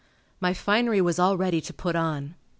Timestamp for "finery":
0.55-0.99